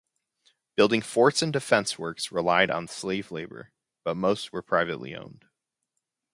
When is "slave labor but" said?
2.87-4.17